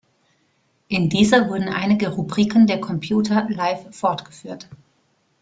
In 0.87 1.09
dieser 1.09 1.47
wurden 1.47 1.67
einige 1.69 2.07
Rubriken 2.09 2.65
der 2.65 2.81
Computer 2.81 3.45
Live 3.51 3.95
fortgeführt. 3.95 4.67